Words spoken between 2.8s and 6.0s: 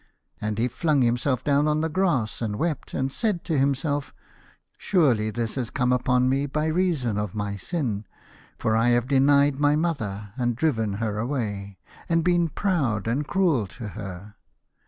and said to himself, "Surely this has come